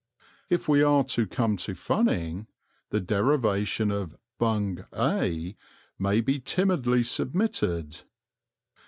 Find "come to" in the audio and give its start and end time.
1.27-1.75